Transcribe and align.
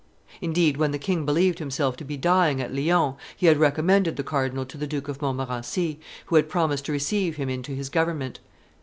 Indeed, 0.41 0.77
when 0.77 0.89
the 0.89 0.97
king 0.97 1.25
believed 1.27 1.59
himself 1.59 1.95
to 1.97 2.03
be 2.03 2.17
dying 2.17 2.59
at 2.59 2.73
Lyons, 2.73 3.17
he 3.37 3.45
had 3.45 3.57
recommended 3.57 4.15
the 4.15 4.23
cardinal 4.23 4.65
to 4.65 4.75
the 4.75 4.87
Duke 4.87 5.07
of 5.07 5.21
Montmorency, 5.21 5.99
who 6.25 6.37
had 6.37 6.49
promised 6.49 6.85
to 6.85 6.91
receive 6.91 7.35
him 7.35 7.49
into 7.49 7.73
his 7.73 7.89
government. 7.89 8.39